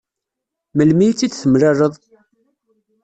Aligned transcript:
Melmi 0.77 1.03
i 1.07 1.13
tt-id-temlaleḍ? 1.13 1.93